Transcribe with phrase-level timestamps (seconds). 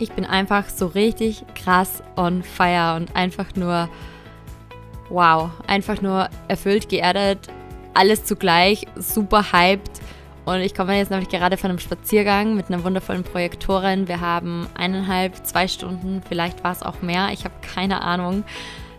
[0.00, 3.88] Ich bin einfach so richtig krass on fire und einfach nur
[5.10, 7.48] wow, einfach nur erfüllt, geerdet,
[7.92, 10.00] alles zugleich, super hyped.
[10.46, 14.08] Und ich komme jetzt nämlich gerade von einem Spaziergang mit einer wundervollen Projektorin.
[14.08, 18.44] Wir haben eineinhalb, zwei Stunden, vielleicht war es auch mehr, ich habe keine Ahnung.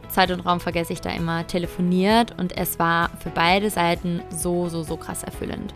[0.08, 4.70] Zeit und Raum vergesse ich da immer, telefoniert und es war für beide Seiten so,
[4.70, 5.74] so, so krass erfüllend.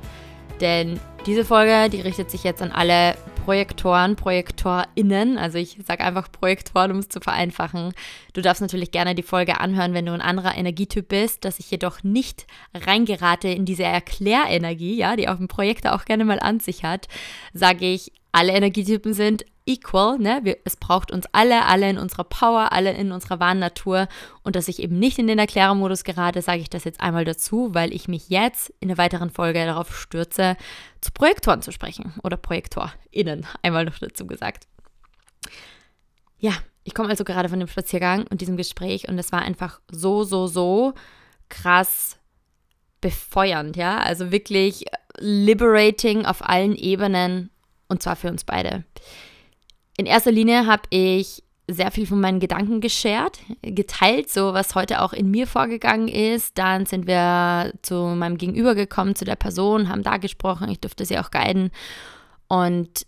[0.62, 3.16] Denn diese Folge, die richtet sich jetzt an alle
[3.46, 5.38] Projektoren, ProjektorInnen.
[5.38, 7.94] Also ich sage einfach Projektoren, um es zu vereinfachen.
[8.34, 11.70] Du darfst natürlich gerne die Folge anhören, wenn du ein anderer Energietyp bist, dass ich
[11.70, 16.60] jedoch nicht reingerate in diese Erklärenergie, ja, die auch ein Projektor auch gerne mal an
[16.60, 17.08] sich hat,
[17.54, 20.42] sage ich, alle Energietypen sind equal, ne?
[20.44, 24.08] Wir, es braucht uns alle, alle in unserer Power, alle in unserer wahren Natur.
[24.44, 27.74] Und dass ich eben nicht in den Erklärermodus gerate, sage ich das jetzt einmal dazu,
[27.74, 30.56] weil ich mich jetzt in der weiteren Folge darauf stürze,
[31.02, 34.68] zu Projektoren zu sprechen oder ProjektorInnen, einmal noch dazu gesagt.
[36.38, 36.54] Ja,
[36.84, 40.24] ich komme also gerade von dem Spaziergang und diesem Gespräch und es war einfach so,
[40.24, 40.94] so, so
[41.50, 42.20] krass
[43.02, 43.98] befeuernd, ja.
[43.98, 44.86] Also wirklich
[45.18, 47.50] liberating auf allen Ebenen
[47.88, 48.84] und zwar für uns beide.
[49.98, 55.02] In erster Linie habe ich sehr viel von meinen Gedanken geshared, geteilt, so was heute
[55.02, 56.58] auch in mir vorgegangen ist.
[56.58, 61.06] Dann sind wir zu meinem Gegenüber gekommen, zu der Person, haben da gesprochen, ich durfte
[61.06, 61.72] sie auch guiden.
[62.48, 63.08] Und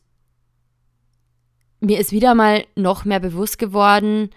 [1.79, 4.31] mir ist wieder mal noch mehr bewusst geworden,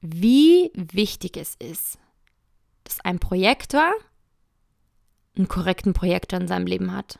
[0.00, 1.98] wie wichtig es ist,
[2.84, 3.92] dass ein Projektor
[5.36, 7.18] einen korrekten Projektor in seinem Leben hat.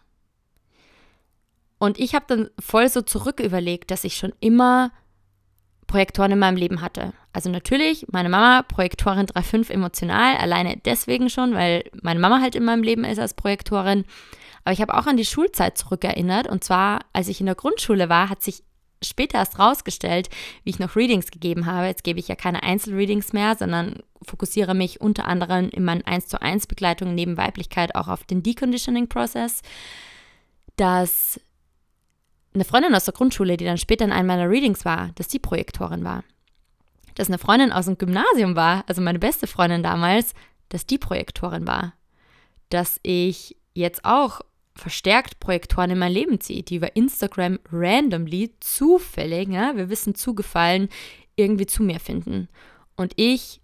[1.86, 4.90] Und ich habe dann voll so zurück überlegt, dass ich schon immer
[5.86, 7.12] Projektoren in meinem Leben hatte.
[7.32, 12.64] Also natürlich, meine Mama, Projektorin 3.5 emotional, alleine deswegen schon, weil meine Mama halt in
[12.64, 14.04] meinem Leben ist als Projektorin.
[14.64, 16.48] Aber ich habe auch an die Schulzeit zurückerinnert.
[16.48, 18.64] Und zwar, als ich in der Grundschule war, hat sich
[19.00, 20.28] später erst rausgestellt,
[20.64, 21.86] wie ich noch Readings gegeben habe.
[21.86, 26.26] Jetzt gebe ich ja keine Einzelreadings mehr, sondern fokussiere mich unter anderem in meinen 1
[26.26, 29.62] zu 1 Begleitungen neben Weiblichkeit auch auf den Deconditioning-Prozess,
[30.76, 31.40] dass
[32.56, 35.38] eine Freundin aus der Grundschule, die dann später in einem meiner Readings war, dass die
[35.38, 36.24] Projektorin war.
[37.14, 40.34] Dass eine Freundin aus dem Gymnasium war, also meine beste Freundin damals,
[40.70, 41.94] dass die Projektorin war.
[42.70, 44.40] Dass ich jetzt auch
[44.74, 50.88] verstärkt Projektoren in mein Leben ziehe, die über Instagram randomly, zufällig, ja, wir wissen zugefallen,
[51.36, 52.48] irgendwie zu mir finden.
[52.96, 53.60] Und ich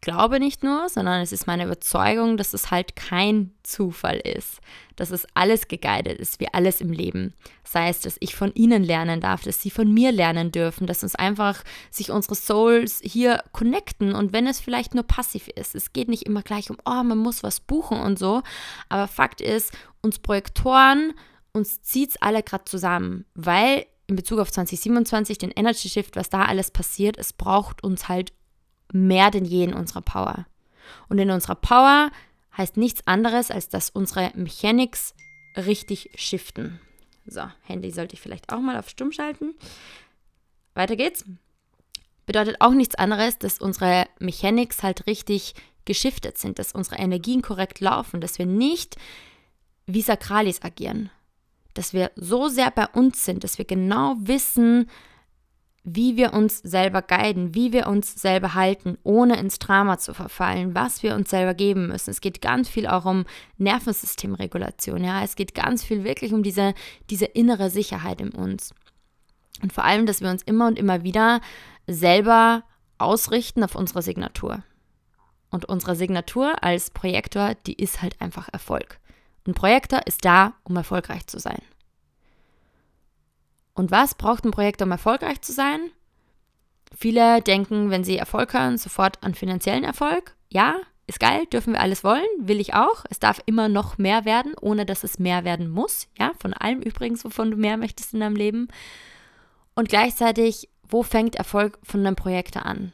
[0.00, 4.60] glaube nicht nur, sondern es ist meine Überzeugung, dass es halt kein Zufall ist,
[4.96, 7.34] dass es alles geguidet ist, wie alles im Leben.
[7.64, 11.02] Sei es, dass ich von ihnen lernen darf, dass sie von mir lernen dürfen, dass
[11.02, 15.74] uns einfach sich unsere Souls hier connecten und wenn es vielleicht nur passiv ist.
[15.74, 18.42] Es geht nicht immer gleich um, oh, man muss was buchen und so,
[18.88, 19.72] aber Fakt ist,
[20.02, 21.14] uns Projektoren,
[21.52, 26.30] uns zieht es alle gerade zusammen, weil in Bezug auf 2027, den Energy Shift, was
[26.30, 28.32] da alles passiert, es braucht uns halt
[28.92, 30.46] mehr denn je in unserer Power.
[31.08, 32.10] Und in unserer Power
[32.56, 35.14] heißt nichts anderes, als dass unsere Mechanics
[35.56, 36.80] richtig shiften.
[37.26, 39.54] So, Handy sollte ich vielleicht auch mal auf Stumm schalten.
[40.74, 41.24] Weiter geht's.
[42.26, 47.80] Bedeutet auch nichts anderes, dass unsere Mechanics halt richtig geschiftet sind, dass unsere Energien korrekt
[47.80, 48.96] laufen, dass wir nicht
[49.86, 51.10] wie Sakralis agieren,
[51.72, 54.90] dass wir so sehr bei uns sind, dass wir genau wissen,
[55.84, 60.74] wie wir uns selber guiden, wie wir uns selber halten, ohne ins Drama zu verfallen,
[60.74, 62.10] was wir uns selber geben müssen.
[62.10, 63.24] Es geht ganz viel auch um
[63.56, 66.74] Nervensystemregulation, ja, es geht ganz viel wirklich um diese,
[67.10, 68.74] diese innere Sicherheit in uns.
[69.62, 71.40] Und vor allem, dass wir uns immer und immer wieder
[71.86, 72.64] selber
[72.98, 74.62] ausrichten auf unsere Signatur.
[75.50, 79.00] Und unsere Signatur als Projektor, die ist halt einfach Erfolg.
[79.46, 81.62] Ein Projektor ist da, um erfolgreich zu sein.
[83.78, 85.78] Und was braucht ein Projekt, um erfolgreich zu sein?
[86.96, 90.34] Viele denken, wenn sie Erfolg hören, sofort an finanziellen Erfolg.
[90.48, 93.04] Ja, ist geil, dürfen wir alles wollen, will ich auch.
[93.08, 96.08] Es darf immer noch mehr werden, ohne dass es mehr werden muss.
[96.18, 98.66] Ja, von allem übrigens, wovon du mehr möchtest in deinem Leben.
[99.76, 102.92] Und gleichzeitig, wo fängt Erfolg von einem Projekt an?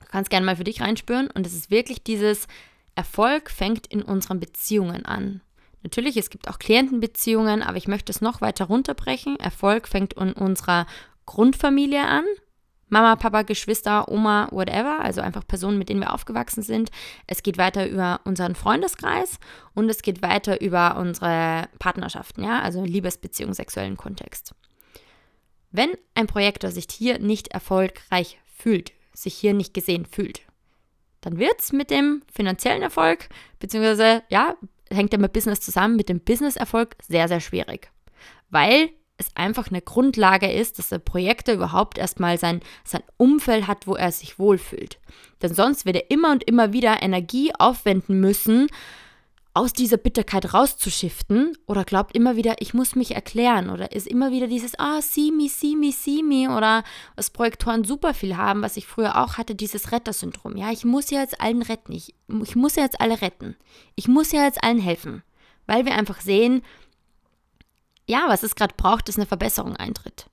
[0.00, 2.48] Du kannst gerne mal für dich reinspüren und es ist wirklich dieses
[2.96, 5.42] Erfolg fängt in unseren Beziehungen an.
[5.84, 9.38] Natürlich, es gibt auch Klientenbeziehungen, aber ich möchte es noch weiter runterbrechen.
[9.38, 10.86] Erfolg fängt in unserer
[11.26, 12.24] Grundfamilie an.
[12.88, 16.90] Mama, Papa, Geschwister, Oma, whatever, also einfach Personen, mit denen wir aufgewachsen sind.
[17.26, 19.38] Es geht weiter über unseren Freundeskreis
[19.74, 24.54] und es geht weiter über unsere Partnerschaften, ja, also Liebesbeziehung, sexuellen Kontext.
[25.70, 30.42] Wenn ein Projektor sich hier nicht erfolgreich fühlt, sich hier nicht gesehen fühlt,
[31.20, 33.28] dann wird es mit dem finanziellen Erfolg,
[33.58, 34.56] beziehungsweise ja,
[34.90, 37.90] hängt ja mit Business zusammen, mit dem Business-Erfolg sehr, sehr schwierig.
[38.50, 43.86] Weil es einfach eine Grundlage ist, dass der Projektor überhaupt erstmal sein, sein Umfeld hat,
[43.86, 44.98] wo er sich wohlfühlt.
[45.42, 48.68] Denn sonst wird er immer und immer wieder Energie aufwenden müssen,
[49.56, 54.32] aus dieser Bitterkeit rauszuschiften oder glaubt immer wieder, ich muss mich erklären oder ist immer
[54.32, 56.82] wieder dieses, ah, see me, see me, see me oder
[57.14, 60.56] was Projektoren super viel haben, was ich früher auch hatte, dieses Rettersyndrom.
[60.56, 63.56] Ja, ich muss ja jetzt allen retten, ich, ich muss ja jetzt alle retten,
[63.94, 65.22] ich muss ja jetzt allen helfen,
[65.66, 66.62] weil wir einfach sehen,
[68.06, 70.26] ja, was es gerade braucht, ist eine Verbesserung eintritt.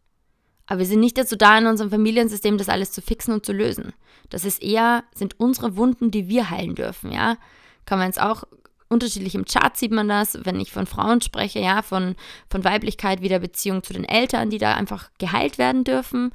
[0.66, 3.54] Aber wir sind nicht dazu da, in unserem Familiensystem das alles zu fixen und zu
[3.54, 3.94] lösen.
[4.30, 7.38] Das ist eher, sind unsere Wunden, die wir heilen dürfen, ja.
[7.86, 8.46] Kann man jetzt auch
[8.92, 12.16] unterschiedlich im Chart sieht man das, wenn ich von Frauen spreche, ja, von,
[12.50, 16.32] von Weiblichkeit wie der Beziehung zu den Eltern, die da einfach geheilt werden dürfen.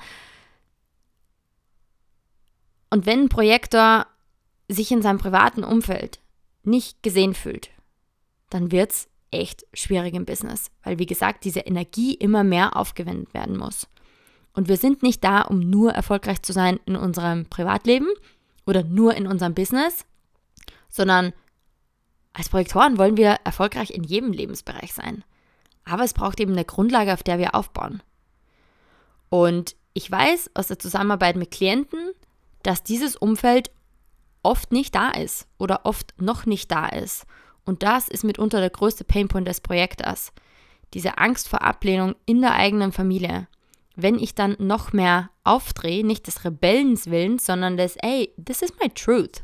[2.91, 4.07] Und wenn ein Projektor
[4.69, 6.19] sich in seinem privaten Umfeld
[6.63, 7.71] nicht gesehen fühlt,
[8.51, 13.35] dann wird es echt schwierig im Business, weil wie gesagt, diese Energie immer mehr aufgewendet
[13.35, 13.87] werden muss.
[14.53, 18.09] Und wir sind nicht da, um nur erfolgreich zu sein in unserem Privatleben
[18.67, 20.07] oder nur in unserem Business,
[20.89, 21.33] sondern
[22.37, 25.25] als Projektoren wollen wir erfolgreich in jedem Lebensbereich sein.
[25.87, 28.03] Aber es braucht eben eine Grundlage, auf der wir aufbauen.
[29.31, 32.13] Und ich weiß aus der Zusammenarbeit mit Klienten,
[32.63, 33.71] dass dieses Umfeld
[34.43, 37.25] oft nicht da ist oder oft noch nicht da ist.
[37.65, 40.35] Und das ist mitunter der größte Painpoint des Projektors.
[40.93, 43.49] Diese Angst vor Ablehnung in der eigenen Familie.
[43.95, 48.75] Wenn ich dann noch mehr aufdrehe, nicht des Rebellens willen, sondern des, ey, this is
[48.79, 49.43] my truth.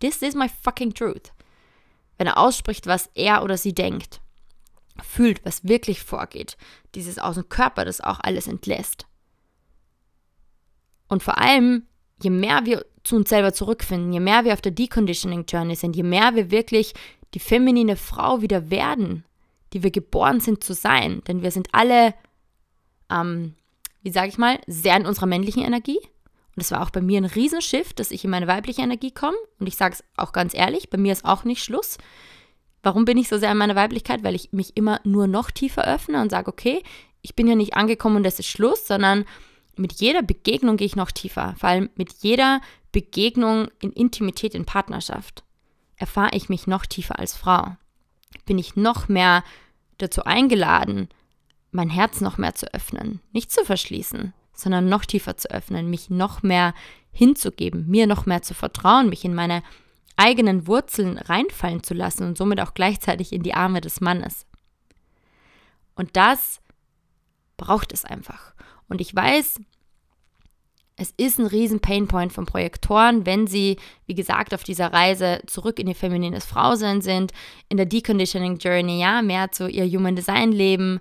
[0.00, 1.32] This is my fucking truth
[2.22, 4.20] wenn er ausspricht, was er oder sie denkt,
[5.02, 6.56] fühlt, was wirklich vorgeht,
[6.94, 9.06] dieses aus dem Körper, das auch alles entlässt.
[11.08, 11.82] Und vor allem,
[12.22, 15.96] je mehr wir zu uns selber zurückfinden, je mehr wir auf der Deconditioning Journey sind,
[15.96, 16.94] je mehr wir wirklich
[17.34, 19.24] die feminine Frau wieder werden,
[19.72, 22.14] die wir geboren sind zu sein, denn wir sind alle,
[23.10, 23.56] ähm,
[24.02, 25.98] wie sage ich mal, sehr in unserer männlichen Energie
[26.54, 29.36] und es war auch bei mir ein Riesenschiff, dass ich in meine weibliche Energie komme.
[29.58, 31.96] Und ich sage es auch ganz ehrlich, bei mir ist auch nicht Schluss.
[32.82, 34.22] Warum bin ich so sehr in meiner Weiblichkeit?
[34.22, 36.82] Weil ich mich immer nur noch tiefer öffne und sage, okay,
[37.22, 39.24] ich bin ja nicht angekommen und das ist Schluss, sondern
[39.76, 41.54] mit jeder Begegnung gehe ich noch tiefer.
[41.58, 42.60] Vor allem mit jeder
[42.90, 45.44] Begegnung in Intimität, in Partnerschaft
[45.96, 47.76] erfahre ich mich noch tiefer als Frau.
[48.44, 49.44] Bin ich noch mehr
[49.98, 51.08] dazu eingeladen,
[51.70, 56.10] mein Herz noch mehr zu öffnen, nicht zu verschließen, sondern noch tiefer zu öffnen, mich
[56.10, 56.74] noch mehr
[57.12, 59.62] hinzugeben, mir noch mehr zu vertrauen, mich in meine
[60.16, 64.46] eigenen Wurzeln reinfallen zu lassen und somit auch gleichzeitig in die Arme des Mannes.
[65.94, 66.60] Und das
[67.56, 68.54] braucht es einfach.
[68.88, 69.60] Und ich weiß,
[70.96, 75.78] es ist ein riesen Painpoint von Projektoren, wenn sie, wie gesagt, auf dieser Reise zurück
[75.78, 77.32] in ihr feminines Frausein sind,
[77.68, 81.00] in der Deconditioning Journey, ja, mehr zu ihr Human Design leben,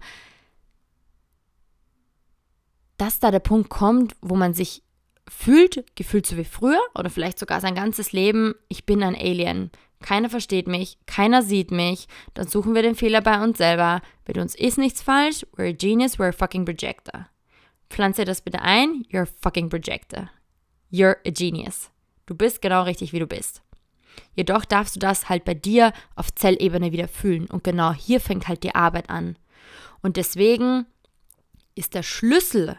[3.02, 4.84] dass da der Punkt kommt, wo man sich
[5.28, 9.72] fühlt, gefühlt so wie früher oder vielleicht sogar sein ganzes Leben, ich bin ein Alien.
[10.02, 12.08] Keiner versteht mich, keiner sieht mich.
[12.36, 14.04] Dann suchen wir den Fehler bei uns selber.
[14.28, 15.48] Mit uns ist nichts falsch.
[15.56, 17.28] We're a genius, we're a fucking projector.
[17.90, 19.04] Pflanze das bitte ein.
[19.12, 20.30] You're a fucking projector.
[20.92, 21.90] You're a genius.
[22.28, 23.64] Du bist genau richtig, wie du bist.
[24.36, 27.48] Jedoch darfst du das halt bei dir auf Zellebene wieder fühlen.
[27.48, 29.38] Und genau hier fängt halt die Arbeit an.
[30.04, 30.86] Und deswegen
[31.74, 32.78] ist der Schlüssel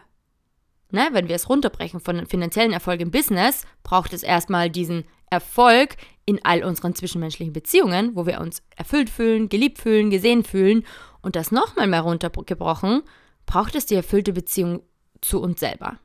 [0.93, 5.97] ne, wenn wir es runterbrechen von finanziellen Erfolg im Business, braucht es erstmal diesen Erfolg
[6.25, 10.85] in all unseren zwischenmenschlichen Beziehungen, wo wir uns erfüllt fühlen, geliebt fühlen, gesehen fühlen.
[11.21, 13.01] Und das nochmal mehr runtergebrochen,
[13.45, 14.83] braucht es die erfüllte Beziehung
[15.21, 15.97] zu uns selber.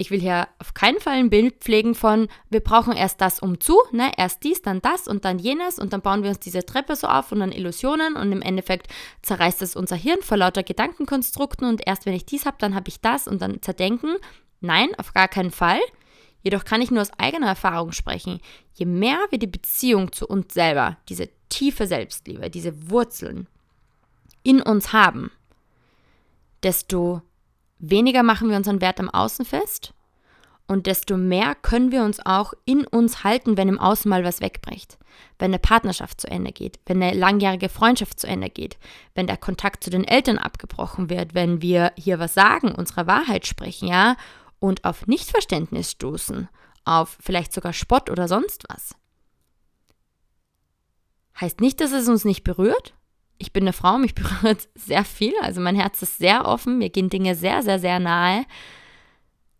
[0.00, 3.60] Ich will hier auf keinen Fall ein Bild pflegen von, wir brauchen erst das um
[3.60, 4.10] zu, ne?
[4.16, 7.06] erst dies, dann das und dann jenes und dann bauen wir uns diese Treppe so
[7.06, 8.88] auf und dann Illusionen und im Endeffekt
[9.20, 12.88] zerreißt es unser Hirn vor lauter Gedankenkonstrukten und erst wenn ich dies habe, dann habe
[12.88, 14.16] ich das und dann zerdenken.
[14.62, 15.80] Nein, auf gar keinen Fall.
[16.42, 18.40] Jedoch kann ich nur aus eigener Erfahrung sprechen.
[18.72, 23.48] Je mehr wir die Beziehung zu uns selber, diese tiefe Selbstliebe, diese Wurzeln
[24.44, 25.30] in uns haben,
[26.62, 27.20] desto
[27.80, 29.92] weniger machen wir unseren Wert am Außen fest
[30.70, 34.40] und desto mehr können wir uns auch in uns halten, wenn im Außen mal was
[34.40, 34.98] wegbricht.
[35.36, 38.78] Wenn eine Partnerschaft zu Ende geht, wenn eine langjährige Freundschaft zu Ende geht,
[39.16, 43.48] wenn der Kontakt zu den Eltern abgebrochen wird, wenn wir hier was sagen, unsere Wahrheit
[43.48, 44.16] sprechen, ja,
[44.60, 46.48] und auf Nichtverständnis stoßen,
[46.84, 48.94] auf vielleicht sogar Spott oder sonst was.
[51.40, 52.94] Heißt nicht, dass es uns nicht berührt,
[53.40, 55.34] ich bin eine Frau, mich berührt sehr viel.
[55.42, 58.44] Also mein Herz ist sehr offen, mir gehen Dinge sehr, sehr, sehr nahe.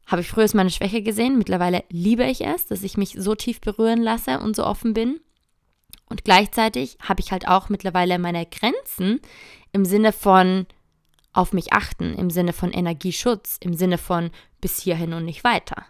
[0.06, 1.38] Habe ich früher als meine Schwäche gesehen.
[1.38, 5.20] Mittlerweile liebe ich es, dass ich mich so tief berühren lasse und so offen bin.
[6.08, 9.20] Und gleichzeitig habe ich halt auch mittlerweile meine Grenzen
[9.72, 10.66] im Sinne von
[11.32, 15.86] auf mich achten im Sinne von Energieschutz, im Sinne von bis hierhin und nicht weiter.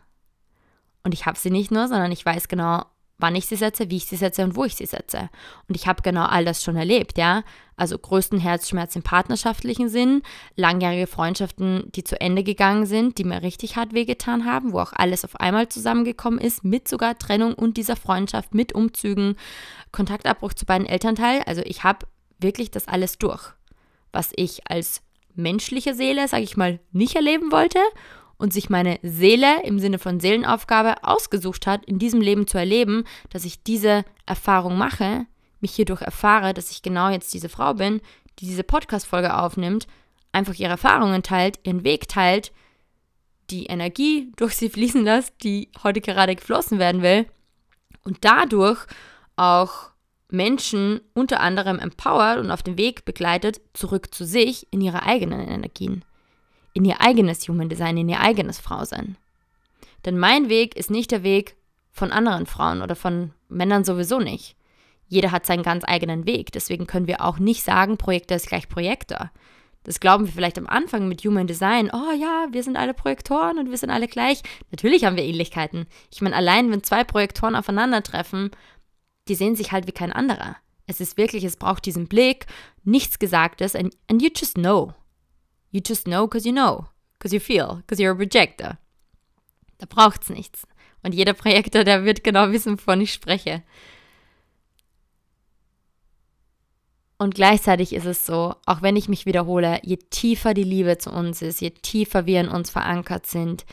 [1.02, 2.84] Und ich habe sie nicht nur, sondern ich weiß genau,
[3.20, 5.30] wann ich sie setze, wie ich sie setze und wo ich sie setze.
[5.68, 7.42] Und ich habe genau all das schon erlebt, ja.
[7.76, 10.22] Also größten Herzschmerz im partnerschaftlichen Sinn,
[10.56, 14.92] langjährige Freundschaften, die zu Ende gegangen sind, die mir richtig hart wehgetan haben, wo auch
[14.92, 19.36] alles auf einmal zusammengekommen ist, mit sogar Trennung und dieser Freundschaft, mit Umzügen,
[19.92, 21.42] Kontaktabbruch zu beiden Elternteilen.
[21.46, 22.06] Also ich habe
[22.38, 23.52] wirklich das alles durch,
[24.12, 25.02] was ich als
[25.34, 27.78] menschliche Seele, sage ich mal, nicht erleben wollte
[28.40, 33.04] und sich meine Seele im Sinne von Seelenaufgabe ausgesucht hat, in diesem Leben zu erleben,
[33.28, 35.26] dass ich diese Erfahrung mache,
[35.60, 38.00] mich hierdurch erfahre, dass ich genau jetzt diese Frau bin,
[38.38, 39.86] die diese Podcast-Folge aufnimmt,
[40.32, 42.50] einfach ihre Erfahrungen teilt, ihren Weg teilt,
[43.50, 47.26] die Energie durch sie fließen lässt, die heute gerade geflossen werden will
[48.04, 48.86] und dadurch
[49.36, 49.90] auch
[50.30, 55.46] Menschen unter anderem empowert und auf den Weg begleitet, zurück zu sich in ihre eigenen
[55.46, 56.04] Energien
[56.72, 59.16] in ihr eigenes Human Design, in ihr eigenes Frausein.
[60.04, 61.56] Denn mein Weg ist nicht der Weg
[61.92, 64.56] von anderen Frauen oder von Männern sowieso nicht.
[65.08, 66.52] Jeder hat seinen ganz eigenen Weg.
[66.52, 69.30] Deswegen können wir auch nicht sagen, Projektor ist gleich Projektor.
[69.82, 71.90] Das glauben wir vielleicht am Anfang mit Human Design.
[71.92, 74.42] Oh ja, wir sind alle Projektoren und wir sind alle gleich.
[74.70, 75.86] Natürlich haben wir Ähnlichkeiten.
[76.12, 78.50] Ich meine, allein wenn zwei Projektoren aufeinandertreffen,
[79.28, 80.56] die sehen sich halt wie kein anderer.
[80.86, 82.46] Es ist wirklich, es braucht diesen Blick,
[82.84, 84.92] nichts Gesagtes, and, and you just know.
[85.70, 88.78] You just know because you know, because you feel, because you're a projector.
[89.78, 90.66] Da braucht es nichts.
[91.02, 93.62] Und jeder Projektor, der wird genau wissen, wovon ich spreche.
[97.18, 101.10] Und gleichzeitig ist es so, auch wenn ich mich wiederhole, je tiefer die Liebe zu
[101.10, 103.66] uns ist, je tiefer wir in uns verankert sind,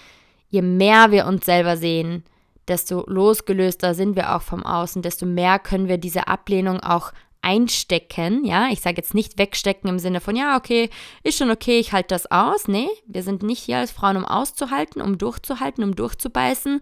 [0.50, 2.25] je mehr wir uns selber sehen,
[2.68, 7.13] desto losgelöster sind wir auch vom Außen, desto mehr können wir diese Ablehnung auch
[7.48, 10.89] einstecken, ja, ich sage jetzt nicht wegstecken im Sinne von, ja, okay,
[11.24, 12.68] ist schon okay, ich halte das aus.
[12.68, 16.82] Nee, wir sind nicht hier als Frauen, um auszuhalten, um durchzuhalten, um durchzubeißen.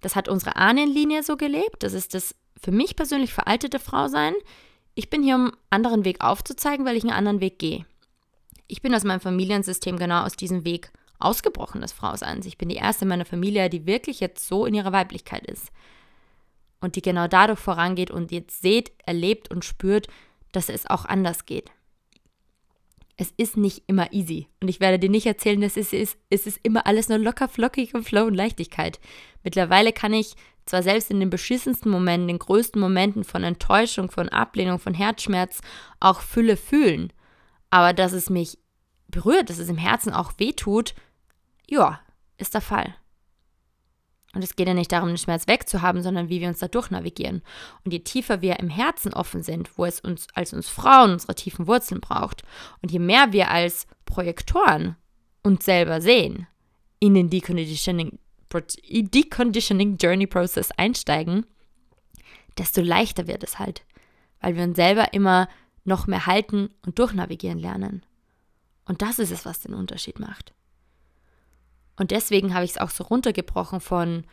[0.00, 1.84] Das hat unsere Ahnenlinie so gelebt.
[1.84, 4.34] Das ist das für mich persönlich veraltete Frausein.
[4.96, 7.86] Ich bin hier, um einen anderen Weg aufzuzeigen, weil ich einen anderen Weg gehe.
[8.66, 10.90] Ich bin aus meinem Familiensystem genau aus diesem Weg
[11.20, 12.46] ausgebrochen des Frauseins.
[12.46, 15.70] Ich bin die erste in meiner Familie, die wirklich jetzt so in ihrer Weiblichkeit ist
[16.80, 20.08] und die genau dadurch vorangeht und jetzt seht, erlebt und spürt,
[20.52, 21.70] dass es auch anders geht.
[23.16, 24.48] Es ist nicht immer easy.
[24.62, 27.48] Und ich werde dir nicht erzählen, dass es ist, es ist immer alles nur locker,
[27.48, 28.98] flockig und Flow und Leichtigkeit.
[29.44, 30.34] Mittlerweile kann ich
[30.64, 35.60] zwar selbst in den beschissensten Momenten, den größten Momenten von Enttäuschung, von Ablehnung, von Herzschmerz
[35.98, 37.12] auch Fülle fühlen.
[37.68, 38.58] Aber dass es mich
[39.08, 40.94] berührt, dass es im Herzen auch wehtut,
[41.68, 42.00] ja,
[42.38, 42.94] ist der Fall.
[44.32, 47.42] Und es geht ja nicht darum, den Schmerz wegzuhaben, sondern wie wir uns da durchnavigieren.
[47.84, 51.34] Und je tiefer wir im Herzen offen sind, wo es uns als uns Frauen unsere
[51.34, 52.42] tiefen Wurzeln braucht,
[52.80, 54.96] und je mehr wir als Projektoren
[55.42, 56.46] uns selber sehen,
[57.00, 58.18] in den Deconditioning,
[58.52, 61.46] Deconditioning Journey Process einsteigen,
[62.56, 63.84] desto leichter wird es halt,
[64.40, 65.48] weil wir uns selber immer
[65.84, 68.04] noch mehr halten und durchnavigieren lernen.
[68.84, 70.52] Und das ist es, was den Unterschied macht.
[72.00, 74.24] Und deswegen habe ich es auch so runtergebrochen von,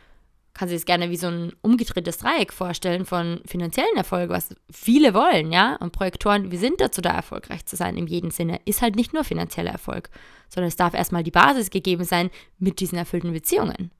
[0.54, 5.12] kann sich es gerne wie so ein umgedrehtes Dreieck vorstellen von finanziellen Erfolg, was viele
[5.12, 5.76] wollen, ja.
[5.76, 9.12] Und Projektoren, wir sind dazu da, erfolgreich zu sein in jedem Sinne, ist halt nicht
[9.12, 10.08] nur finanzieller Erfolg,
[10.48, 13.90] sondern es darf erstmal die Basis gegeben sein mit diesen erfüllten Beziehungen.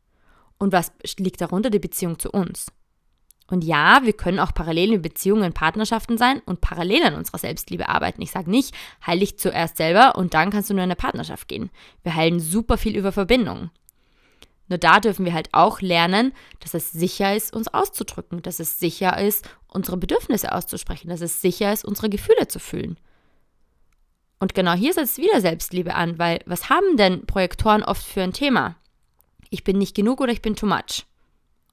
[0.56, 1.68] Und was liegt darunter?
[1.68, 2.72] Die Beziehung zu uns.
[3.50, 7.88] Und ja, wir können auch parallel in Beziehungen, Partnerschaften sein und parallel an unserer Selbstliebe
[7.88, 8.20] arbeiten.
[8.20, 8.74] Ich sage nicht,
[9.06, 11.70] heil dich zuerst selber und dann kannst du nur in eine Partnerschaft gehen.
[12.02, 13.70] Wir heilen super viel über Verbindung.
[14.68, 18.78] Nur da dürfen wir halt auch lernen, dass es sicher ist, uns auszudrücken, dass es
[18.78, 22.98] sicher ist, unsere Bedürfnisse auszusprechen, dass es sicher ist, unsere Gefühle zu fühlen.
[24.40, 28.34] Und genau hier setzt wieder Selbstliebe an, weil was haben denn Projektoren oft für ein
[28.34, 28.76] Thema?
[29.48, 31.06] Ich bin nicht genug oder ich bin too much.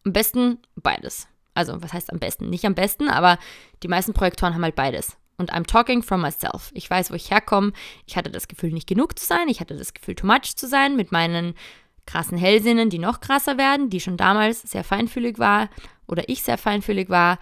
[0.06, 1.28] Am besten beides.
[1.56, 2.50] Also, was heißt am besten?
[2.50, 3.40] Nicht am besten, aber
[3.82, 5.18] die meisten Projektoren haben halt beides.
[5.38, 6.72] Und I'm talking from myself.
[6.74, 7.72] Ich weiß, wo ich herkomme.
[8.06, 9.48] Ich hatte das Gefühl, nicht genug zu sein.
[9.48, 11.56] Ich hatte das Gefühl, too much zu sein mit meinen
[12.06, 15.70] krassen Hellsinnen, die noch krasser werden, die schon damals sehr feinfühlig war
[16.08, 17.40] oder ich sehr feinfühlig war.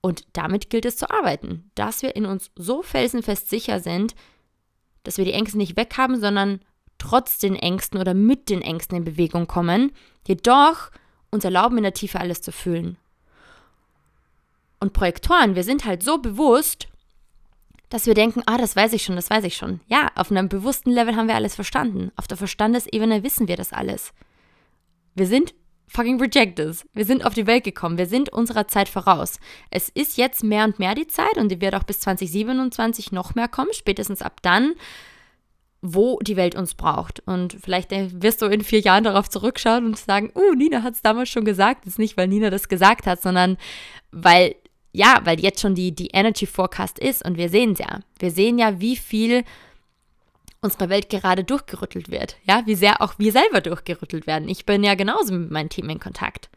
[0.00, 4.14] Und damit gilt es zu arbeiten, dass wir in uns so felsenfest sicher sind,
[5.02, 6.60] dass wir die Ängste nicht weghaben, sondern
[6.98, 9.92] trotz den Ängsten oder mit den Ängsten in Bewegung kommen,
[10.26, 10.90] jedoch
[11.30, 12.96] uns erlauben, in der Tiefe alles zu fühlen
[14.84, 16.88] und Projektoren, wir sind halt so bewusst,
[17.88, 19.80] dass wir denken, ah, das weiß ich schon, das weiß ich schon.
[19.86, 22.12] Ja, auf einem bewussten Level haben wir alles verstanden.
[22.16, 24.12] Auf der Verstandesebene wissen wir das alles.
[25.14, 25.54] Wir sind
[25.88, 26.84] fucking Rejectors.
[26.92, 27.96] Wir sind auf die Welt gekommen.
[27.96, 29.40] Wir sind unserer Zeit voraus.
[29.70, 33.34] Es ist jetzt mehr und mehr die Zeit und die wird auch bis 2027 noch
[33.34, 34.74] mehr kommen, spätestens ab dann,
[35.80, 37.22] wo die Welt uns braucht.
[37.26, 40.94] Und vielleicht äh, wirst du in vier Jahren darauf zurückschauen und sagen, uh, Nina hat
[40.94, 41.86] es damals schon gesagt.
[41.86, 43.56] Das ist nicht, weil Nina das gesagt hat, sondern
[44.10, 44.56] weil,
[44.94, 48.00] ja, weil jetzt schon die, die Energy Forecast ist und wir sehen es ja.
[48.20, 49.42] Wir sehen ja, wie viel
[50.60, 52.36] unsere Welt gerade durchgerüttelt wird.
[52.44, 54.48] Ja, wie sehr auch wir selber durchgerüttelt werden.
[54.48, 56.48] Ich bin ja genauso mit meinem Team in Kontakt.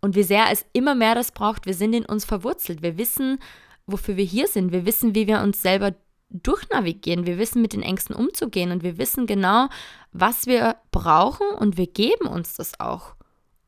[0.00, 2.80] Und wie sehr es immer mehr das braucht, wir sind in uns verwurzelt.
[2.80, 3.40] Wir wissen,
[3.86, 4.70] wofür wir hier sind.
[4.70, 5.94] Wir wissen, wie wir uns selber
[6.30, 7.26] durchnavigieren.
[7.26, 9.68] Wir wissen, mit den Ängsten umzugehen und wir wissen genau,
[10.12, 13.14] was wir brauchen und wir geben uns das auch.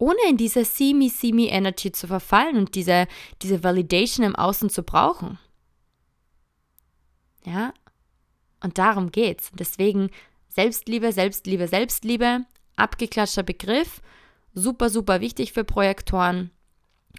[0.02, 3.06] Ohne in diese See me, see me Energy zu verfallen und diese,
[3.40, 5.38] diese Validation im Außen zu brauchen.
[7.44, 7.72] Ja,
[8.64, 9.52] und darum geht's.
[9.54, 10.10] Deswegen
[10.48, 12.44] Selbstliebe, Selbstliebe, Selbstliebe,
[12.74, 14.02] abgeklatschter Begriff,
[14.54, 16.50] super, super wichtig für Projektoren.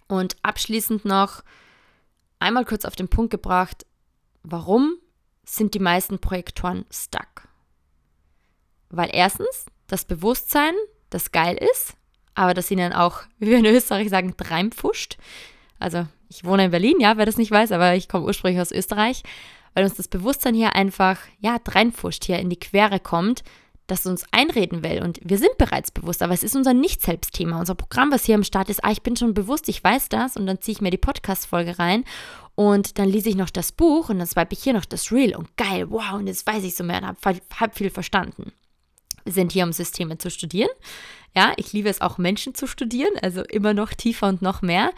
[0.10, 1.42] Und abschließend noch
[2.40, 3.86] einmal kurz auf den Punkt gebracht,
[4.42, 4.98] warum
[5.46, 7.48] sind die meisten Projektoren stuck?
[8.90, 10.74] Weil erstens das Bewusstsein,
[11.10, 11.96] das geil ist,
[12.36, 15.18] aber das ihnen auch, wie wir in Österreich sagen, reinpfuscht.
[15.80, 18.72] Also ich wohne in Berlin, ja, wer das nicht weiß, aber ich komme ursprünglich aus
[18.72, 19.24] Österreich,
[19.74, 23.44] weil uns das Bewusstsein hier einfach, ja, reinpfuscht, hier in die Quere kommt,
[23.88, 25.02] das uns einreden will.
[25.04, 27.60] Und wir sind bereits bewusst, aber es ist unser Nicht-Selbst-Thema.
[27.60, 30.38] Unser Programm, was hier am Start ist, ah, ich bin schon bewusst, ich weiß das
[30.38, 32.06] und dann ziehe ich mir die Podcast-Folge rein
[32.56, 35.36] und dann lese ich noch das Buch und dann swipe ich hier noch das Reel
[35.36, 38.54] und geil, wow, und jetzt weiß ich so mehr und habe hab viel verstanden.
[39.25, 40.70] Sind hier, um Systeme zu studieren.
[41.36, 44.92] Ja, ich liebe es auch, Menschen zu studieren, also immer noch tiefer und noch mehr.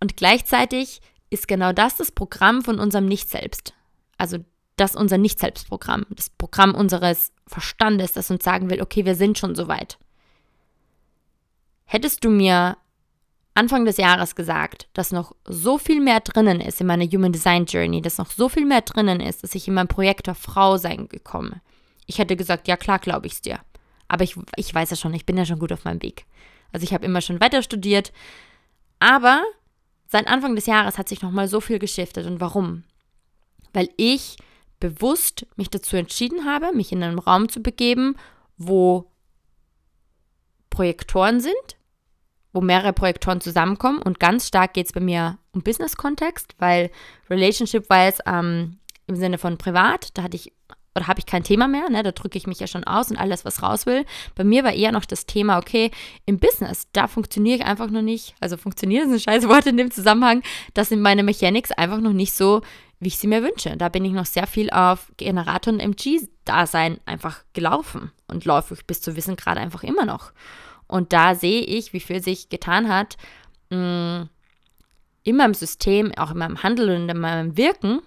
[0.00, 1.00] Und gleichzeitig
[1.30, 3.74] ist genau das das Programm von unserem Nicht-Selbst.
[4.16, 4.38] Also
[4.76, 9.54] das unser Nicht-Selbst-Programm, das Programm unseres Verstandes, das uns sagen will, okay, wir sind schon
[9.54, 9.98] so weit.
[11.84, 12.76] Hättest du mir
[13.54, 17.66] Anfang des Jahres gesagt, dass noch so viel mehr drinnen ist in meiner Human Design
[17.66, 20.76] Journey, dass noch so viel mehr drinnen ist, dass ich in meinem Projekt der Frau
[20.76, 21.60] sein gekommen.
[22.06, 23.60] Ich hätte gesagt, ja klar, glaube ich es dir.
[24.08, 26.26] Aber ich, ich weiß ja schon, ich bin ja schon gut auf meinem Weg.
[26.72, 28.12] Also ich habe immer schon weiter studiert.
[28.98, 29.42] Aber
[30.06, 32.26] seit Anfang des Jahres hat sich nochmal so viel geschiftet.
[32.26, 32.84] Und warum?
[33.72, 34.36] Weil ich
[34.80, 38.16] bewusst mich dazu entschieden habe, mich in einen Raum zu begeben,
[38.56, 39.10] wo
[40.70, 41.76] Projektoren sind,
[42.52, 44.02] wo mehrere Projektoren zusammenkommen.
[44.02, 46.90] Und ganz stark geht es bei mir um Business-Kontext, weil
[47.30, 50.52] Relationship-wise ähm, im Sinne von privat, da hatte ich
[50.94, 52.02] oder habe ich kein Thema mehr, ne?
[52.02, 54.04] da drücke ich mich ja schon aus und alles, was raus will.
[54.34, 55.90] Bei mir war eher noch das Thema, okay,
[56.24, 59.76] im Business, da funktioniere ich einfach noch nicht, also funktioniert ist ein scheiß Wort in
[59.76, 62.62] dem Zusammenhang, das sind meine Mechanics einfach noch nicht so,
[63.00, 63.76] wie ich sie mir wünsche.
[63.76, 68.86] Da bin ich noch sehr viel auf Generator und MG-Dasein einfach gelaufen und laufe ich
[68.86, 70.32] bis zu Wissen gerade einfach immer noch.
[70.86, 73.16] Und da sehe ich, wie viel sich getan hat
[73.70, 74.28] mh, mm,
[75.24, 78.00] in meinem System, auch in meinem Handeln und in meinem Wirken,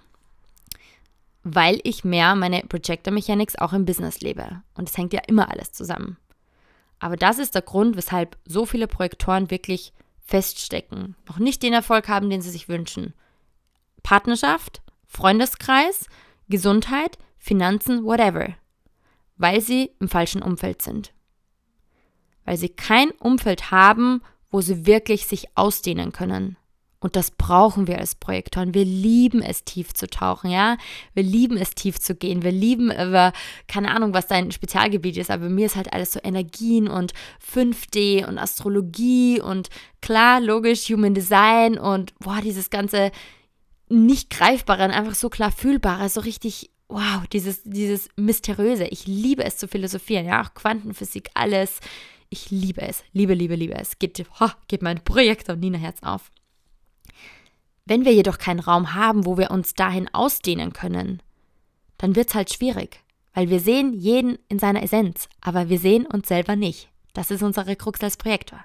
[1.54, 4.62] weil ich mehr meine Projector Mechanics auch im Business lebe.
[4.74, 6.16] Und es hängt ja immer alles zusammen.
[6.98, 12.08] Aber das ist der Grund, weshalb so viele Projektoren wirklich feststecken, noch nicht den Erfolg
[12.08, 13.14] haben, den sie sich wünschen.
[14.02, 16.06] Partnerschaft, Freundeskreis,
[16.48, 18.54] Gesundheit, Finanzen, whatever.
[19.36, 21.12] Weil sie im falschen Umfeld sind
[22.48, 26.56] weil sie kein Umfeld haben, wo sie wirklich sich ausdehnen können.
[27.00, 28.74] Und das brauchen wir als Projektoren.
[28.74, 30.76] Wir lieben es, tief zu tauchen, ja.
[31.14, 32.42] Wir lieben es, tief zu gehen.
[32.42, 33.32] Wir lieben über,
[33.68, 37.12] keine Ahnung, was dein Spezialgebiet ist, aber bei mir ist halt alles so Energien und
[37.54, 39.68] 5D und Astrologie und
[40.00, 43.12] klar, logisch, Human Design und boah, dieses ganze
[43.88, 48.86] nicht greifbare und einfach so klar fühlbare, so richtig, wow, dieses, dieses Mysteriöse.
[48.86, 51.78] Ich liebe es zu philosophieren, ja, auch Quantenphysik, alles
[52.30, 53.98] ich liebe es, liebe, liebe, liebe es.
[53.98, 56.30] Geht, ho, geht mein Projekt und Nina Herz auf.
[57.88, 61.22] Wenn wir jedoch keinen Raum haben, wo wir uns dahin ausdehnen können,
[61.96, 63.00] dann wird es halt schwierig,
[63.32, 66.90] weil wir sehen jeden in seiner Essenz, aber wir sehen uns selber nicht.
[67.14, 68.60] Das ist unsere Krux als Projektor.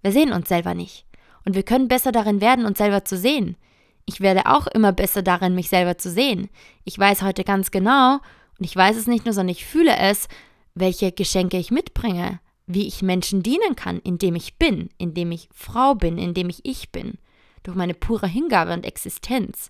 [0.00, 1.04] Wir sehen uns selber nicht.
[1.44, 3.58] Und wir können besser darin werden, uns selber zu sehen.
[4.06, 6.48] Ich werde auch immer besser darin, mich selber zu sehen.
[6.84, 8.14] Ich weiß heute ganz genau,
[8.58, 10.28] und ich weiß es nicht nur, sondern ich fühle es,
[10.74, 15.94] welche Geschenke ich mitbringe, wie ich Menschen dienen kann, indem ich bin, indem ich Frau
[15.94, 17.18] bin, indem ich ich bin,
[17.64, 19.68] durch meine pure Hingabe und Existenz.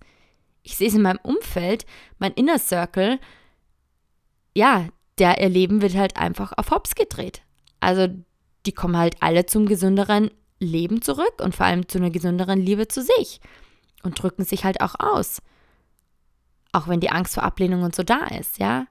[0.62, 1.86] Ich sehe es in meinem Umfeld,
[2.18, 3.18] mein Inner Circle,
[4.54, 7.42] ja, der ihr Leben wird halt einfach auf Hops gedreht.
[7.80, 8.08] Also
[8.66, 12.88] die kommen halt alle zum gesünderen Leben zurück und vor allem zu einer gesünderen Liebe
[12.88, 13.40] zu sich
[14.02, 15.40] und drücken sich halt auch aus.
[16.72, 18.86] Auch wenn die Angst vor Ablehnung und so da ist, ja.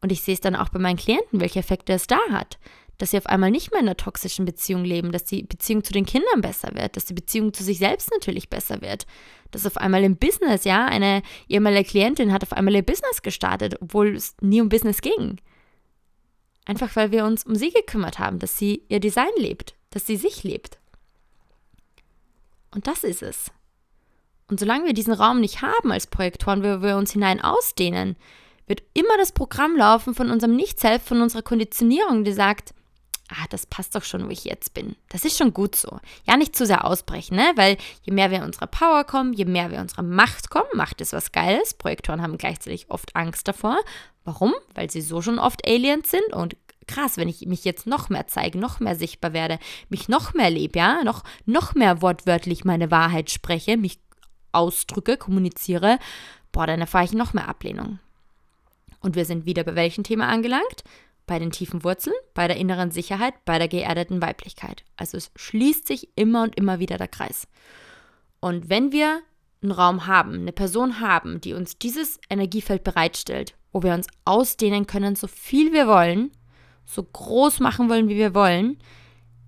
[0.00, 2.58] Und ich sehe es dann auch bei meinen Klienten, welche Effekte es da hat
[2.98, 5.92] dass sie auf einmal nicht mehr in einer toxischen Beziehung leben, dass die Beziehung zu
[5.92, 9.06] den Kindern besser wird, dass die Beziehung zu sich selbst natürlich besser wird,
[9.50, 13.76] dass auf einmal im Business, ja, eine ehemalige Klientin hat auf einmal ihr Business gestartet,
[13.80, 15.40] obwohl es nie um Business ging.
[16.64, 20.16] Einfach weil wir uns um sie gekümmert haben, dass sie ihr Design lebt, dass sie
[20.16, 20.78] sich lebt.
[22.74, 23.50] Und das ist es.
[24.48, 28.16] Und solange wir diesen Raum nicht haben als Projektoren, wo wir uns hinein ausdehnen,
[28.66, 32.74] wird immer das Programm laufen von unserem Nicht-Selbst, von unserer Konditionierung, die sagt,
[33.30, 34.96] ah, das passt doch schon, wo ich jetzt bin.
[35.08, 35.98] Das ist schon gut so.
[36.26, 37.52] Ja, nicht zu sehr ausbrechen, ne?
[37.56, 40.68] Weil je mehr wir in unserer Power kommen, je mehr wir in unserer Macht kommen,
[40.74, 41.74] Macht ist was Geiles.
[41.74, 43.78] Projektoren haben gleichzeitig oft Angst davor.
[44.24, 44.54] Warum?
[44.74, 48.26] Weil sie so schon oft Aliens sind und krass, wenn ich mich jetzt noch mehr
[48.26, 49.58] zeige, noch mehr sichtbar werde,
[49.88, 53.98] mich noch mehr lebe, ja, noch, noch mehr wortwörtlich meine Wahrheit spreche, mich
[54.52, 55.98] ausdrücke, kommuniziere,
[56.52, 57.98] boah, dann erfahre ich noch mehr Ablehnung.
[59.00, 60.84] Und wir sind wieder bei welchem Thema angelangt?
[61.26, 64.84] Bei den tiefen Wurzeln, bei der inneren Sicherheit, bei der geerdeten Weiblichkeit.
[64.96, 67.48] Also es schließt sich immer und immer wieder der Kreis.
[68.40, 69.22] Und wenn wir
[69.62, 74.86] einen Raum haben, eine Person haben, die uns dieses Energiefeld bereitstellt, wo wir uns ausdehnen
[74.86, 76.30] können, so viel wir wollen,
[76.84, 78.78] so groß machen wollen, wie wir wollen,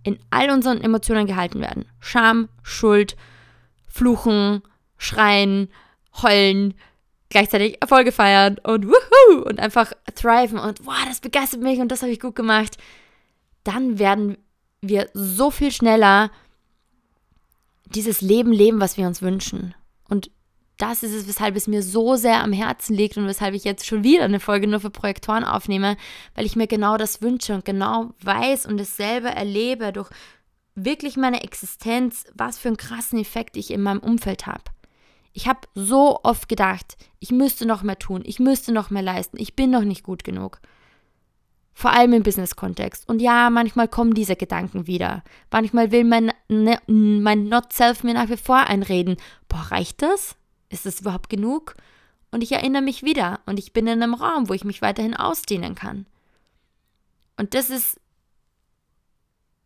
[0.03, 1.87] in all unseren Emotionen gehalten werden.
[2.01, 3.17] Scham, Schuld,
[3.87, 4.63] Fluchen,
[4.97, 5.69] Schreien,
[6.23, 6.75] Heulen,
[7.29, 12.03] gleichzeitig Erfolge feiern und wuhu und einfach thriven und wow, das begeistert mich und das
[12.03, 12.79] habe ich gut gemacht,
[13.65, 14.39] dann werden
[14.81, 16.31] wir so viel schneller
[17.85, 19.75] dieses Leben leben, was wir uns wünschen.
[20.09, 20.31] Und
[20.79, 23.87] das ist es, weshalb es mir so sehr am Herzen liegt und weshalb ich jetzt
[23.87, 25.97] schon wieder eine Folge nur für Projektoren aufnehme,
[26.35, 30.09] weil ich mir genau das wünsche und genau weiß und es selber erlebe durch
[30.77, 34.63] wirklich meine Existenz, was für einen krassen Effekt ich in meinem Umfeld habe.
[35.33, 39.39] Ich habe so oft gedacht, ich müsste noch mehr tun, ich müsste noch mehr leisten,
[39.39, 40.61] ich bin noch nicht gut genug.
[41.75, 43.09] Vor allem im Business-Kontext.
[43.09, 45.23] Und ja, manchmal kommen diese Gedanken wieder.
[45.53, 49.17] Manchmal will mein, ne, mein Not-Self mir nach wie vor einreden.
[49.49, 50.35] Boah, reicht das?
[50.71, 51.77] Ist das überhaupt genug?
[52.33, 55.15] Und ich erinnere mich wieder und ich bin in einem Raum, wo ich mich weiterhin
[55.15, 56.07] ausdehnen kann.
[57.37, 58.01] Und das ist,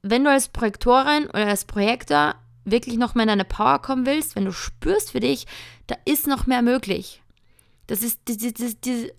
[0.02, 4.36] wenn du als Projektorin oder als Projektor wirklich noch mehr in deine Power kommen willst,
[4.36, 5.46] wenn du spürst für dich,
[5.86, 7.22] da ist noch mehr möglich.
[7.86, 9.12] Das ist diese, diese,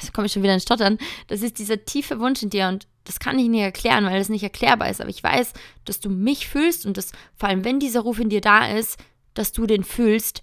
[0.00, 2.86] das komme ich schon wieder in Stottern, das ist dieser tiefe Wunsch in dir und
[3.04, 5.52] das kann ich nicht erklären, weil es nicht erklärbar ist, aber ich weiß,
[5.84, 8.98] dass du mich fühlst und dass vor allem, wenn dieser Ruf in dir da ist,
[9.34, 10.42] dass du den fühlst,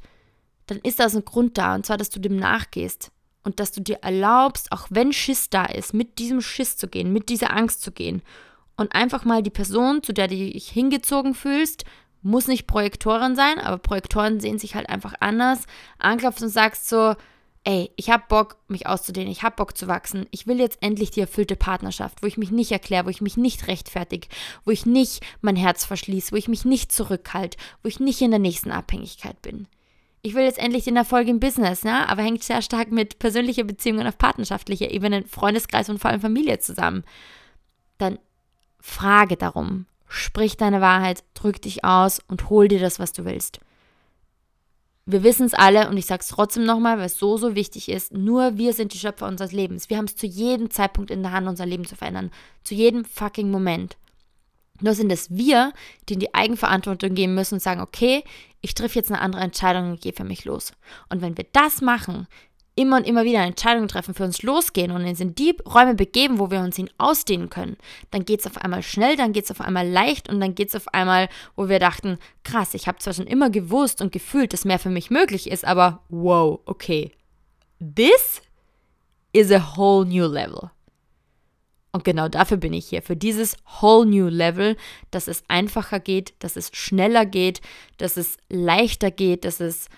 [0.68, 3.12] dann ist da ein Grund da und zwar, dass du dem nachgehst
[3.44, 7.12] und dass du dir erlaubst, auch wenn Schiss da ist, mit diesem Schiss zu gehen,
[7.12, 8.22] mit dieser Angst zu gehen
[8.78, 11.84] und einfach mal die Person, zu der du dich hingezogen fühlst,
[12.24, 15.66] muss nicht Projektorin sein, aber Projektoren sehen sich halt einfach anders,
[16.00, 17.16] anklopfst und sagst so,
[17.66, 21.12] ey, ich hab Bock, mich auszudehnen, ich hab Bock zu wachsen, ich will jetzt endlich
[21.12, 24.28] die erfüllte Partnerschaft, wo ich mich nicht erkläre, wo ich mich nicht rechtfertige,
[24.66, 28.32] wo ich nicht mein Herz verschließe, wo ich mich nicht zurückhalte, wo ich nicht in
[28.32, 29.68] der nächsten Abhängigkeit bin.
[30.22, 32.08] Ich will jetzt endlich den Erfolg im Business, ne?
[32.10, 36.60] aber hängt sehr stark mit persönlicher Beziehungen auf partnerschaftlicher Ebene, Freundeskreis und vor allem Familie
[36.60, 37.04] zusammen.
[37.98, 38.20] Dann
[38.80, 43.60] frage darum, Sprich deine Wahrheit, drück dich aus und hol dir das, was du willst.
[45.08, 47.90] Wir wissen es alle und ich sage es trotzdem nochmal, weil es so, so wichtig
[47.90, 48.14] ist.
[48.14, 49.90] Nur wir sind die Schöpfer unseres Lebens.
[49.90, 52.30] Wir haben es zu jedem Zeitpunkt in der Hand, unser Leben zu verändern.
[52.64, 53.98] Zu jedem fucking Moment.
[54.82, 55.74] Nur sind es wir,
[56.08, 58.24] die in die Eigenverantwortung gehen müssen und sagen, okay,
[58.62, 60.74] ich treffe jetzt eine andere Entscheidung und gehe für mich los.
[61.10, 62.28] Und wenn wir das machen,
[62.76, 66.40] immer und immer wieder Entscheidungen treffen, für uns losgehen und uns in die Räume begeben,
[66.40, 67.78] wo wir uns hin ausdehnen können,
[68.12, 70.70] dann geht es auf einmal schnell, dann geht es auf einmal leicht und dann geht
[70.70, 74.54] es auf einmal, wo wir dachten, krass, ich habe zwar schon immer gewusst und gefühlt,
[74.54, 77.12] dass mehr für mich möglich ist, aber wow, okay,
[77.80, 78.42] this
[79.34, 80.72] is a whole new level.
[81.92, 84.78] Und genau dafür bin ich hier, für dieses whole new level,
[85.12, 87.62] dass es einfacher geht, dass es schneller geht,
[87.98, 89.90] dass es leichter geht, dass es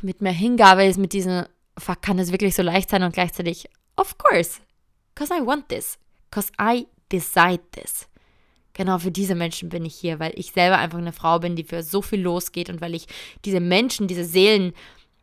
[0.00, 1.46] mit mehr Hingabe ist, mit diesem,
[1.78, 4.60] fuck, kann es wirklich so leicht sein und gleichzeitig, of course,
[5.14, 5.98] because I want this,
[6.30, 8.08] because I decide this.
[8.74, 11.64] Genau für diese Menschen bin ich hier, weil ich selber einfach eine Frau bin, die
[11.64, 13.06] für so viel losgeht und weil ich
[13.44, 14.72] diese Menschen, diese Seelen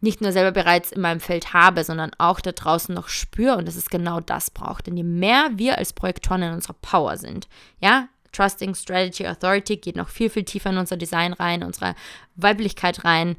[0.01, 3.67] nicht nur selber bereits in meinem Feld habe, sondern auch da draußen noch spüre und
[3.67, 4.87] dass es genau das braucht.
[4.87, 7.47] Denn je mehr wir als Projektoren in unserer Power sind,
[7.81, 11.95] ja, Trusting, Strategy, Authority geht noch viel, viel tiefer in unser Design rein, unsere
[12.35, 13.35] Weiblichkeit rein,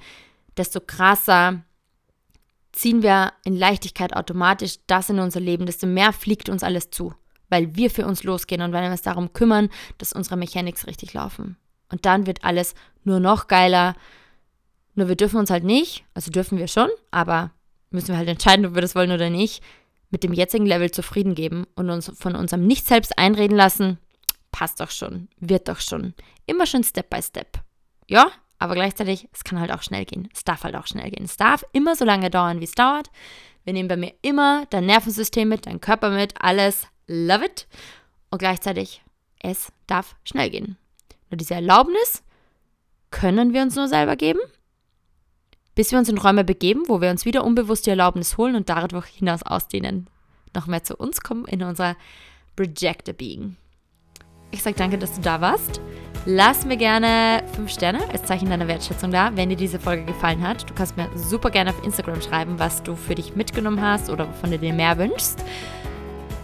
[0.61, 1.63] desto krasser
[2.73, 7.15] ziehen wir in Leichtigkeit automatisch das in unser Leben, desto mehr fliegt uns alles zu,
[7.49, 11.15] weil wir für uns losgehen und wenn wir uns darum kümmern, dass unsere Mechanics richtig
[11.15, 11.57] laufen.
[11.91, 13.97] Und dann wird alles nur noch geiler.
[14.95, 17.51] Nur wir dürfen uns halt nicht, also dürfen wir schon, aber
[17.91, 19.63] müssen wir halt entscheiden, ob wir das wollen oder nicht,
[20.11, 23.99] mit dem jetzigen Level zufrieden geben und uns von unserem Nicht selbst einreden lassen,
[24.53, 26.15] passt doch schon, wird doch schon.
[26.47, 27.59] Immer schon Step by Step.
[28.09, 30.29] Ja, aber gleichzeitig, es kann halt auch schnell gehen.
[30.35, 31.25] Es darf halt auch schnell gehen.
[31.25, 33.11] Es darf immer so lange dauern, wie es dauert.
[33.65, 36.87] Wir nehmen bei mir immer dein Nervensystem mit, dein Körper mit, alles.
[37.07, 37.67] Love it.
[38.31, 39.03] Und gleichzeitig,
[39.41, 40.77] es darf schnell gehen.
[41.31, 42.23] Nur diese Erlaubnis
[43.11, 44.41] können wir uns nur selber geben,
[45.75, 48.69] bis wir uns in Räume begeben, wo wir uns wieder unbewusst die Erlaubnis holen und
[48.69, 50.07] dadurch hinaus ausdehnen.
[50.55, 51.97] Noch mehr zu uns kommen in unserer
[52.57, 53.57] Projector Being.
[54.51, 55.81] Ich sage danke, dass du da warst.
[56.27, 60.47] Lass mir gerne 5 Sterne als Zeichen deiner Wertschätzung da, wenn dir diese Folge gefallen
[60.47, 60.69] hat.
[60.69, 64.29] Du kannst mir super gerne auf Instagram schreiben, was du für dich mitgenommen hast oder
[64.29, 65.43] wovon du dir mehr wünschst.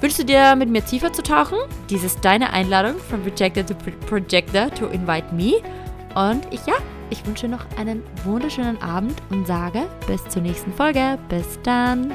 [0.00, 1.58] Wünschst du dir mit mir tiefer zu tauchen?
[1.90, 3.74] Dies ist deine Einladung from Projector to
[4.06, 5.54] Projector to invite me.
[6.14, 6.74] Und ich, ja,
[7.10, 11.18] ich wünsche noch einen wunderschönen Abend und sage bis zur nächsten Folge.
[11.28, 12.12] Bis dann.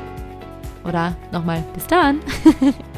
[0.83, 2.19] Oder nochmal bis dann.